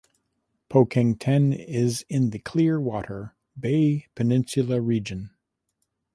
[0.67, 5.29] Po Keng Teng is in the Clear Water Bay Peninsula region.